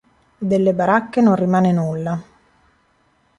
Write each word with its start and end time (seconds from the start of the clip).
Delle 0.39 0.73
baracche 0.73 1.21
non 1.21 1.35
rimane 1.35 1.71
nulla. 1.71 2.19